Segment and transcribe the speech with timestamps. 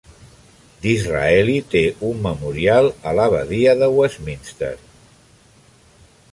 [0.85, 4.75] Disraeli té un memorial a l'abadia de Westminster.